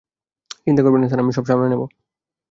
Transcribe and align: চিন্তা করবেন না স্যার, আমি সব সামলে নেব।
চিন্তা 0.65 0.81
করবেন 0.83 0.99
না 1.03 1.07
স্যার, 1.09 1.23
আমি 1.23 1.33
সব 1.37 1.45
সামলে 1.49 1.67
নেব। 1.71 1.81